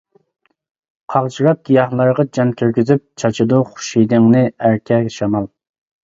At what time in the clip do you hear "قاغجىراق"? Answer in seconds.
1.15-1.59